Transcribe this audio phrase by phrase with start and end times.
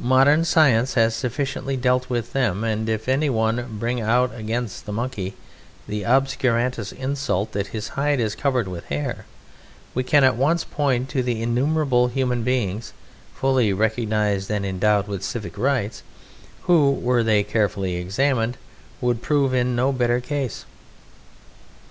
[0.00, 4.94] Modern science has sufficiently dealt with them; and if any one bring out against the
[4.94, 5.34] Monkey
[5.86, 9.26] the obscurantist insult that His Hide is Covered with Hair,
[9.94, 12.94] we can at once point to innumerable human beings,
[13.34, 16.02] fully recognized and endowed with civic rights,
[16.62, 18.56] who, were they carefully examined,
[19.02, 20.64] would prove in no better case.